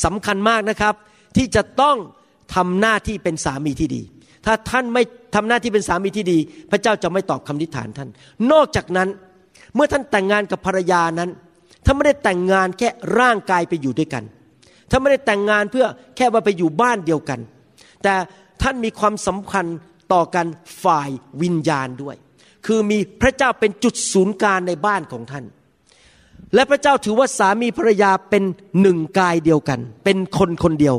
[0.05, 0.95] สำคัญมากนะครับ
[1.37, 1.97] ที่จะต้อง
[2.55, 4.03] ทำหน้าที่เป็นสามีที่ดี
[4.49, 5.03] ถ้าท่านไม่
[5.35, 6.39] ทำหน้าที่เป็นสามีที่ดี
[6.71, 8.09] พระเจ้าจะไม่ตอบคำอธิฐานท่าน
[8.53, 9.09] นอกจากนั้น
[9.75, 11.31] เมื่อท่านแต่งงานกับภรรยานั้น
[11.85, 14.25] ท่านไม่ได้แต่งงานแค่ร่างกายไปอยู่ด้วยกัน
[14.91, 17.41] ท่านไม่ได้แต่งงานเพื่อแค่ว่าไปอยู่บ้านเดียวกัน
[18.03, 18.15] แต่
[18.63, 19.67] ท่านมีความสำคัญ
[20.13, 20.47] ต่อกัน
[20.85, 21.11] ฝ่าย
[21.43, 22.17] วิญญาณด้วย
[22.67, 25.45] คือมีพระเจ้าเป็นจุดศูนย์กลางในบ้านของท่าน
[26.55, 28.45] และพระเจ้าถือว่าสามีภรรยาเป็น
[28.81, 30.97] หนึ่งกายเดียวกัน เป็นคนคนเดียว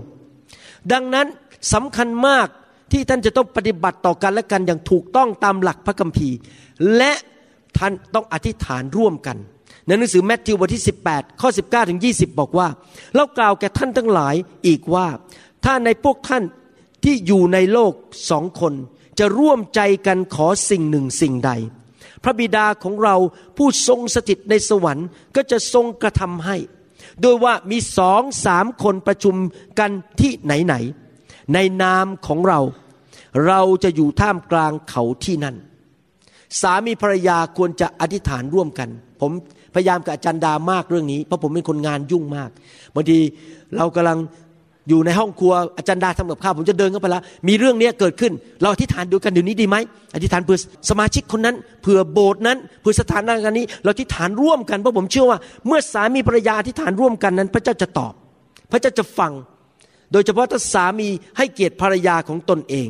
[0.93, 1.27] ดังนั้น
[1.73, 2.47] สำคัญมาก
[2.91, 6.37] ที่ท่านจะต้องปฏิบัติต่อกันและกันอย่างถูกต้องตามหลักพระคัมภีร์
[6.97, 7.11] และ
[7.77, 9.37] ท่านต้องอธิษฐานร่วมกัน
[9.85, 12.67] ในหนังสือแมทธิวบทที่ 18 ข้อ 19 ถึง 20 บอกว่า
[13.15, 14.35] เรากล่าวแก่ท่านทั้งหลาย
[14.67, 15.07] อีกว่า
[15.65, 16.43] ถ้าในพวกท่าน
[17.03, 17.93] ที่อยู่ในโลก
[18.29, 18.73] สองคน
[19.19, 21.51] จะร่วมใจกันขอสิ่งหนึ่งสิ่งใด
[22.23, 23.15] พระบิดาของเรา
[23.57, 26.57] ผู้ทรงสถิตในสวรรค์ก็จะทรงกระทำให้
[27.21, 29.35] โดยว่ามีสองสามคนประชุม
[29.79, 30.75] กันที่ไหนไหน
[31.53, 32.59] ในนามของเรา
[33.47, 35.55] เราจะอยู่ท่ามกลางเขาที่นั่น
[36.61, 38.89] สามีภรรยาควรจะอธิษฐานร่วมกัน
[39.21, 39.31] ผม
[39.75, 42.49] พยายามกับอาจารย์ดามากเรื่องนี้เพราะผมเป็นคนงานยุ่งมาก
[42.95, 43.17] บางที
[43.77, 44.17] เรากำลัง
[44.89, 49.77] อยู่ในห้องครัวอาจารย์ดาทำกับข้าวผมจะเดินเข้าไปแล้วมีเรื่องนี้เกิดขึ้น เราอธิษฐานดูกันเดี๋ยวนี้ดีไหม
[50.15, 50.57] อธิษฐานเพื่อ
[50.89, 58.13] สมาชิกคนนั้นเผื่อโบสถ์นั้นเผื่อสถานการณ์นี้ เราอธิษฐานร่วมกันเพราะผมเชื่อว่า เมื่อสามีภรรยาอธิษฐานร่วมกันนั้น พระเจ้าจะตอบ
[58.71, 59.31] พระเจ้าจะฟัง
[60.11, 62.87] โดยเฉพาะถ้าสามีให้เกียรติภรรยาของตนเอง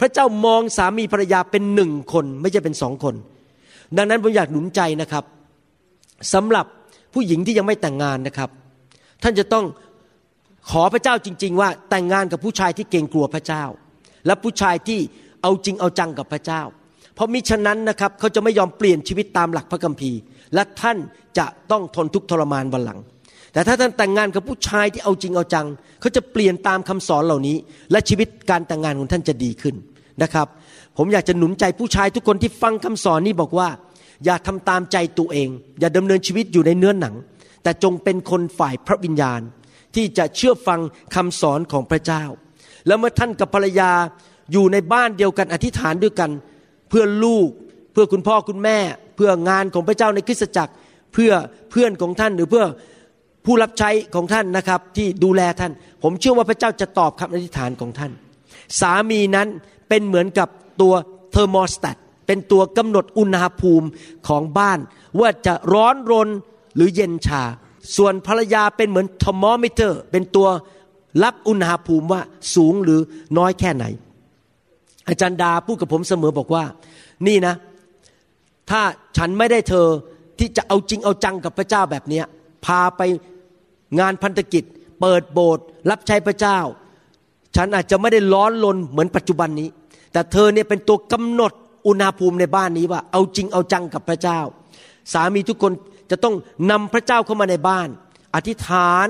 [0.00, 3.14] พระเจ้ามองสามีภรรยาเป็นหนึ่งคน ไม่ใช่เป็นสองคน
[3.96, 5.24] ดังนั้นผมอยากหนุนใจนะครับ
[6.34, 6.66] สำหรับ
[7.14, 8.50] ผู้หญิงที่ยังไม่แต่งงานนะครับ
[9.22, 9.64] ท่านจะต้อง
[10.70, 13.64] ขอพระเจ้าจริง ๆ ว่าแต่งงานกับผู้ชายที่เกรงกลัวพระเจ้า
[14.26, 15.00] และผู้ชายที่
[15.42, 16.62] เอาจริงเอาจังกับพระเจ้า
[17.14, 20.18] เพราะมิฉะนั้นนะครับเขาจะไม่ยอมเปลี่ยนชีวิตตามหลักพระคัมภีร์
[20.54, 20.98] และท่าน
[21.38, 22.98] จะต้องทนทุกข์ทรมานวันหลัง
[23.52, 25.66] แต่ถ้าท่านแต่งงานกับผู้ชายที่เอาจริงเอาจัง
[26.00, 27.56] เขาจะเปลี่ยนตามคำสอนเหล่านี้
[27.90, 29.74] และชีวิตการแต่งงานของท่านจะดีขึ้น
[30.22, 30.46] นะครับ
[30.96, 33.68] ผมอยากจะหนุนใจผู้ชายทุกคนที่ฟังคำสอนนี้บอกว่า
[34.24, 35.48] อย่าทำตามใจตัวเอง
[35.80, 37.14] อย่าดำเนินชีวิตอยู่ในเนื้อหนัง
[37.62, 39.40] แต่จงเป็นคนฝ่ายพระวิญญาณ
[39.94, 40.80] ที่จะเชื่อฟัง
[41.14, 42.22] คำสอนของพระเจ้า
[42.86, 43.90] แล้วเมื่อท่านกับภรรยา
[44.52, 46.30] อยู่ในบ้านเดียวกันอธิษฐานด้วยกัน
[46.88, 47.48] เพื่อลูก
[47.92, 48.78] เพื่อคุณพ่อคุณแม่
[49.16, 50.72] เพื่องานของพระเจ้าในคริสตจักร
[51.12, 51.32] เพื่อ
[51.70, 52.64] เพื่อนของท่านหรือเพื่อ
[53.44, 55.72] ผู้รับใช้ของท่านนะครับที่ดูแลท่าน
[56.02, 58.12] ผมเชื่อว่าพระเจ้าจะตอบคำอธิษฐานของท่าน
[58.80, 59.48] สามีนั้น
[59.88, 60.48] เป็นเหมือนกับ
[60.80, 60.94] ตัว
[61.32, 63.86] เทอร์โมสแตตเป็นตัวกำหนดอุณหภูมิ
[64.28, 64.78] ของบ้าน
[65.20, 66.28] ว่าจะร้อนรน
[66.74, 67.42] หรือเย็นชา
[67.96, 70.48] ส่วนภรรยาเป็นเหมือนเทอร์โมมิเตอร์ เป็นตัว
[71.22, 72.20] รับอุณหภูมิว่า
[72.54, 73.00] สูงหรือ
[73.38, 73.84] น้อยแค่ไหน
[75.08, 76.64] อาจารย์ดาพูดกับผมเสมอบอกว่า
[77.26, 77.54] นี่นะ
[78.70, 78.80] ถ้า
[79.16, 79.86] ฉันไม่ได้เธอ
[80.38, 82.22] ที่จะเอาจริงเอาจังกับพระเจ้าแบบนี้
[82.64, 83.00] พาไป
[83.98, 84.64] งานพันธกิจ
[85.00, 86.58] เปิดโบสถ์รับใช้พระเจ้า
[87.56, 89.68] ฉันอาจจะไม่ได้ร้อนลนเหมือนปัจจุบันนี้
[90.12, 91.52] แต่เธอเนี่ยเป็นตัวกำหนด
[91.86, 94.40] อุณหภูมิในบ้านนี้ว่าเอาจริงเอาจังกับพระเจ้า
[95.12, 95.72] สามีทุกคน
[96.10, 96.34] จะต้อง
[96.70, 97.88] นำพระเจ้าเข้ามาในบ้าน
[98.34, 99.06] อธิษฐาน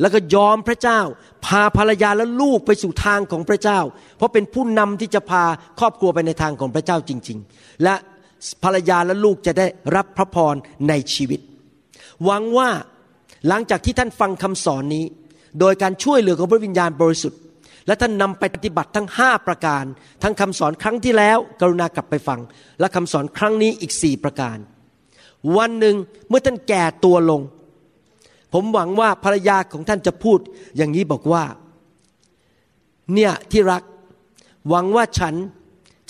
[0.00, 1.00] แล้วก็ยอมพระเจ้า
[1.44, 3.80] พาภรรยาและลูกไปสู่ทางของพระเจ้า
[4.16, 5.44] เพราะเป็นผู้นำที่จะพา
[5.80, 7.94] ครอบครัวไปในทางของพระเจ้าจริง ๆ และ
[8.64, 9.66] ภรรยาและลูกจะได้
[9.96, 10.54] รับพระพร
[10.88, 11.40] ในชีวิต
[12.24, 12.70] หวังว่า
[13.48, 15.04] หลังจากที่ท่านฟังคำสอนนี้
[15.60, 17.40] โดยการช่วยเหลือของพระวิญญาณบริสุทธิ์
[17.86, 19.84] และท่านนำไปปฏิบัติทั้งห้าประการ
[20.22, 22.40] ทั้งคำสอนครั้งที่แล้ว กรุณากลับไปฟัง
[22.80, 24.56] และคำสอนครั้งนี้อีกสี่ประการ
[25.56, 25.96] วันหนึ่ง
[26.28, 27.40] เมื่อท่านแก่ตัวลง
[28.52, 30.38] ผมหวังว่าภรรยาของท่านจะพูด
[30.76, 31.44] อย่างนี้บอกว่า
[33.14, 33.82] เนี่ยที่รัก
[34.68, 35.34] หวังว่าฉัน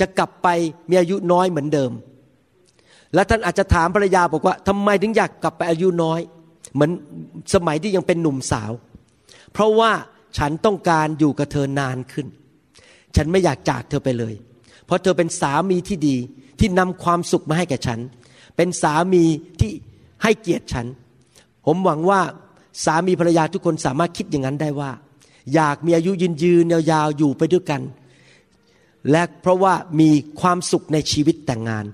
[0.01, 0.49] จะกลับไป
[0.91, 1.93] มีอายุน้อยเหมือนเดิม
[3.15, 6.21] และท่านอาจจะถามภรรยาบอกว่าทำไมถึงอยากกลับไปอายุน้อย
[6.75, 6.91] เหมือน
[7.55, 8.71] สมัยที่ยังเป็นหนุ่มสาว
[9.53, 9.93] เพราะว่า
[10.39, 12.27] ฉันต้องการอยู่กับเธอนานขึ้น
[13.17, 14.35] ฉันไม่อยากจากเธอไปเลย
[14.87, 16.17] เพราะเธอเป็นสามีที่ดี
[16.61, 17.99] ที่นำความสุขมาให้แก่ฉัน
[18.57, 19.25] เป็นสามี
[19.61, 19.71] ที่
[20.23, 20.87] ให้เกียรติฉัน
[21.67, 22.21] ผมหวังว่า
[22.85, 24.91] สามีภรรยาทุกคนสามารถคิดอย่างนั้นได้ว่า
[25.55, 27.83] อยากมีอายุยืนยืนยาวๆอยู่ไปด้วยกัน
[29.11, 30.11] และเพราะว่ามี
[30.41, 31.85] ความสุขในชีวิตแต่งงาน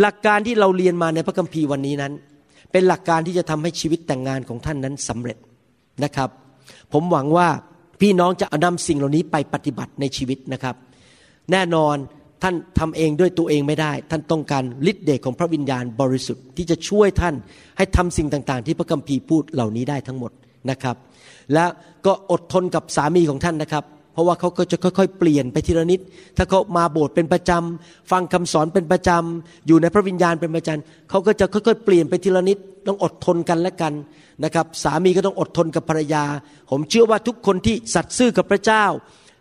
[0.00, 2.12] หลักการที่เราเรียนมาในพระคัมภีร์วันนี้นั้น
[2.72, 5.38] เป็นหลักการที่จะทำให้ชีวิตแต่งงานของท่านนั้นสำเร็จ
[6.04, 6.30] นะครับ
[6.92, 7.48] ผมหวังว่า
[8.00, 10.74] พี่น้องจะนำสิ่งเหล่านี้ไปปฏิบัติในชีวิตนะครับ
[11.52, 11.96] แน่นอน
[12.42, 17.34] ท่านทำเองด้วยตัวเองไม่ได้ ท่านต้องการฤทธิ์เดชของพระวิญญาณบริสุทธิ์ที่จะช่วยท่าน
[17.76, 20.32] ให้ทำสิ่งต่างๆ ที่พระคัมภีร์พูดเหล่านี้ได้ทั้งหมด
[20.70, 20.96] นะครับ
[21.54, 21.64] และ
[22.06, 26.00] ก็อดทนกับสามีของท่านนะครับ เพราะว่าเขาก็จะค่อยๆ เปลี่ยนไปทีละนิด
[26.36, 33.92] ถ้าเขามาโบสถ์เป็นประจำฟังคำสอนเป็นประจำอยู่ในพระวิญญาณเป็นประจำเขาก็จะค่อยๆ เปลี่ยนไปทีละนิดต้องอดทนกันและกัน
[34.44, 36.24] นะครับสามีก็ต้องอดทนกับภรรยา
[36.70, 38.84] ผมเชื่อว่าทุกคนที่สัตย์ซื่อกับพระเจ้า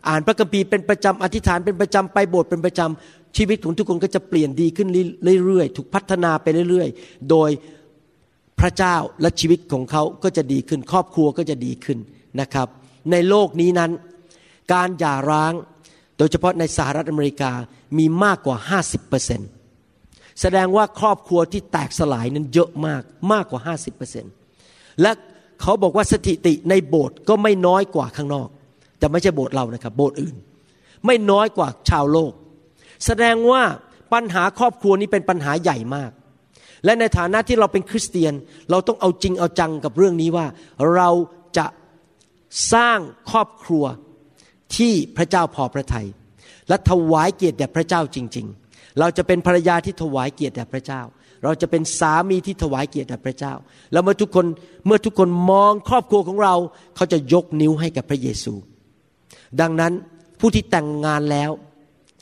[0.08, 4.90] อ่านพระคัมภีร์เป็นประจำอธิษฐานเป็นประจำไปโบสถ์เป็นประจำชีวิตของทุกคนก็จะเปลี่ยนดีขึ้น
[5.46, 7.50] เรื่อยๆ ถูกพัฒนาไปเรื่อยๆ โดย
[8.60, 11.98] พระเจ้าและชีวิตของเขาก็จะดีขึ้น ครอบครัวก็จะดีขึ้น
[12.42, 12.68] นะครับ
[13.12, 13.92] ในโลกนี้นั้น
[14.72, 15.54] การหย่าร้าง
[16.18, 17.52] โดยเฉพาะในสหรัฐอเมริกา
[17.98, 18.58] มีมากกว่า
[19.50, 23.76] 50%แสดงว่าครอบครัวที่แตกสลายนั้นเยอะมากมากกว่า
[24.32, 25.12] 50%และ
[25.62, 28.48] เขาบอกว่าสถิติในโบสถ์ก็ไม่น้อยกว่าข้างนอก
[29.00, 30.36] แต่ไม่ใช่โบสถ์เรานะครับโบสถ์อื่น
[31.06, 32.34] ไม่น้อยกว่าชาวโลก
[33.06, 33.64] แสดงว่า
[34.14, 36.12] ปัญหาครอบครัวนี้เป็นปัญหาใหญ่มาก
[36.86, 38.34] และในฐานะที่เราเป็นคริสเตียน
[38.72, 40.46] เราต้องเอาจริงเอาจังกับเรื่องนี้ว่า
[40.96, 41.10] เรา
[41.58, 41.66] จะ
[42.74, 43.00] สร้าง
[43.32, 43.84] ครอบครัว
[44.78, 46.08] ที่พระเจ้าพอพระทยัย
[46.70, 51.02] และถวายเกียรติแด่พระเจ้าจริง ๆ เราจะเป็นภรรยาที่ถวายเกียรติแด่พระเจ้า
[51.44, 53.54] เราจะเป็นสามีที่ถวายเกียรติแด่พระเจ้า
[53.92, 54.46] แล้วเมื่อทุกคน
[54.86, 56.56] เมื่อทุกคนมองครอบครัวของเรา
[56.96, 58.54] เขาจะยกนิ้วให้กับพระเยซู
[59.62, 59.94] ดังนั้น
[60.40, 61.52] ผู้ที่แต่งงานแล้ว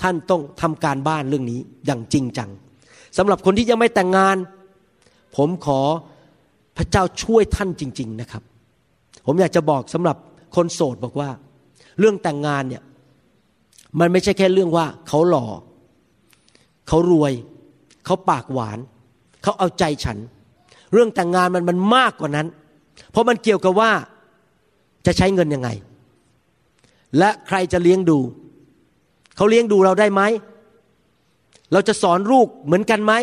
[0.01, 2.49] ท่านต้องทำการบ้านเรื่องนี้อย่างจริงจัง
[3.17, 4.37] สำหรับคนที่ยังไม่แต่งงาน
[5.37, 5.81] ผมขอ
[6.77, 8.43] พระเจ้าช่วยท่านจริง ๆนะครับ
[9.25, 10.17] ผมอยากจะบอกสำหรับ
[10.55, 11.29] คนโสดบอกว่า
[12.01, 12.83] เรื่องแต่งงานเนี่ย
[13.99, 15.45] มันไม่ใช่แค่เรื่องว่าเขาหล่อ
[16.87, 17.33] เขารวย
[18.05, 18.79] เขาปากหวาน
[19.43, 20.17] เขาเอาใจฉัน
[20.93, 22.47] เรื่องแต่งงานมันมันมากกว่านั้น
[23.11, 23.91] เพราะมันเกี่ยวกับว่า
[25.05, 25.69] จะใช้เงินยังไง
[27.17, 28.19] และใครจะเลี้ยงดู
[29.35, 30.21] เขาเลี้ยงดูเราได้ไหม
[31.71, 33.13] เราจะสอนลูกเหมือนกันไหม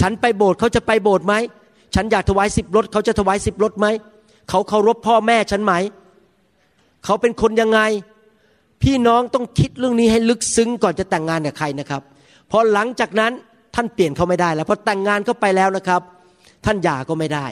[0.00, 1.34] ฉันไปโบสถ์เขาจะไปโบสถ์ไหม
[1.94, 3.86] ฉันอยากถวายสิบรถเขาจะถวายสิบรถไหม
[4.48, 5.72] เขาเคารพพ่อแม่ฉันไหม
[6.03, 7.80] เขาเป็นคนยังไง
[8.82, 12.02] พี่น้องต้องคิดเรื่องนี้ให้ลึกซึ้งก่อนจะแต่งงานกับใครนะครับ
[12.50, 13.32] พอหลังจากนั้น
[13.74, 16.00] ท่านเปลี่ยนเขาไม่ได้แล้วพอแต่งงานเข้าไปแล้วนะครับ
[16.64, 17.46] ท่านหย่าก็ไม่ได้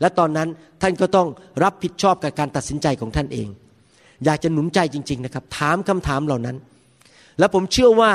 [0.00, 0.48] และตอนนั้น
[0.82, 1.28] ท่านก็ต้อง
[1.62, 3.48] รับผิดชอบกับการตัดสินใจของท่านเอง
[4.24, 6.56] อยากจะหนุนใจจริง ๆนะครับ ถามคำถามเหล่านั้น
[7.38, 8.12] และผมเชื่อว่า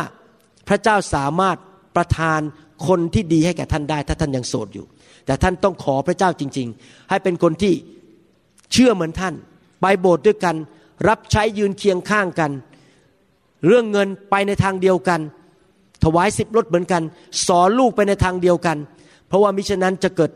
[0.68, 1.58] พระเจ้าสามารถ
[1.96, 2.40] ประทาน
[2.88, 4.86] คนที่ดีให้แก่ท่านได้ ถ้าท่านยังโสดอยู่
[5.26, 7.74] แต่ท่านต้องขอพระเจ้าจริง ๆ ให้เป็นคนที่
[8.72, 9.34] เชื่อเหมือนท่าน
[9.82, 10.56] ไปโบสถ์ด้วยกัน
[11.08, 12.52] รับใช้ยืนเคียงข้างกัน
[13.68, 15.22] เรื่องเงินไปในทางเดียวกัน
[16.04, 17.04] ถวายสิบรถเหมือนกัน
[17.48, 18.78] สอนลูกไปในทางเดียวกัน
[19.28, 20.32] เพราะว่ามิฉะนั้นจะเกิด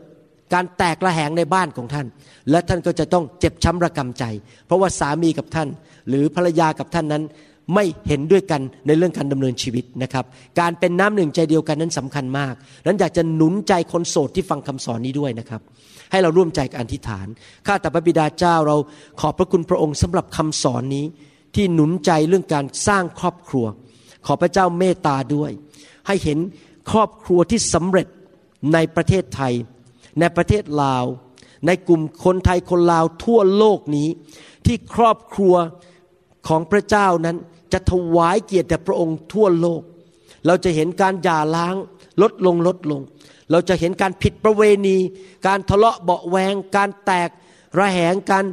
[0.54, 2.06] การแตกระแหงในบ้านของท่าน
[2.50, 4.24] และท่านก็จะต้องเจ็บช้ำระกำใจ
[4.66, 5.68] เพราะว่าสามีกับท่าน
[6.08, 7.22] หรือภรรยากับท่านนั้น
[7.74, 10.24] ไม่เห็นด้วยกันในเรื่องการดำเนินชีวิตนะครับ
[10.60, 12.54] การเป็นน้ำหนึ่งใจเดียวกันนั้นสำคัญมาก
[12.86, 15.60] นั้นอยากจะหนุนใจคนโสดที่ฟังคำสอนนี้ด้วยนะครับ
[16.10, 17.26] ให้เราร่วมใจกันอธิษฐาน
[17.66, 18.76] ข้าแต่พระบิดาเจ้าเรา
[19.20, 21.04] ขอบพระคุณพระองค์สำหรับคำสอนนี้
[21.54, 23.66] ที่หนุนใจเรื่องการสร้างครอบครัว
[24.26, 25.50] ขอพระเจ้าเมตตาด้วย
[26.06, 26.38] ให้เห็น
[26.90, 28.06] ครอบครัวที่สำเร็จ
[28.72, 29.52] ในประเทศไทย
[30.20, 31.04] ในประเทศลาว
[31.66, 34.08] ในกลุ่มคนไทยคนลาวทั่วโลกนี้
[34.66, 35.54] ที่ครอบครัว
[36.48, 37.36] ของพระเจ้านั้น
[37.72, 39.82] จะถวายเกียรติแด่พระองค์ทั่วโลก
[40.46, 41.74] เราจะเห็นการหย่าล้าง
[42.22, 43.00] ลดลงลดลง
[43.50, 44.96] เราจะเห็นการผิดประเวณี
[45.46, 47.30] การทะเลาะเบาแวง การแตก
[47.78, 48.44] ระแหงการ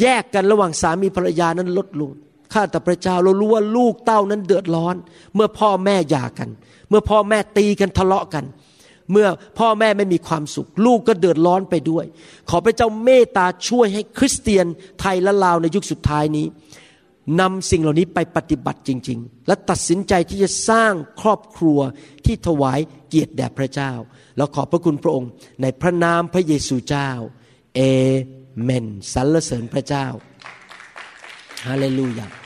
[0.00, 2.10] แยกกันระหว่างสามีภรรยานั้นลดลง
[2.52, 4.96] ข้าแต่พระเจ้าเรารู้ว่าลูกเต้านั้นเดือดร้อน
[5.34, 6.50] เมื่อพ่อแม่หย่ากัน
[6.88, 8.44] เมื่อพ่อแม่ตีกันทะเลาะกัน
[9.12, 12.04] เมื่อพ่อแม่ไม่มีความสุข ลูกก็เดือดร้อนไปด้วย
[12.50, 14.66] ขอพระเจ้าเมตตาช่วยให้คริสเตียน
[15.00, 16.46] ไทยและลาวในยุคสุดท้ายนี้
[17.40, 21.80] นำสิ่งเหล่านี้ไปปฏิบัติจริง ๆ และตัดสินใจที่จะสร้างครอบครัว
[22.24, 23.92] ที่ถวายเกียรติแด่พระเจ้า
[24.36, 25.30] เราขอบพระคุณพระองค์
[25.62, 27.10] ในพระนามพระเยซูเจ้า
[27.76, 27.80] เอ
[28.62, 30.06] เมนสรรเสริญพระเจ้า
[31.66, 32.45] ฮาเลลูยา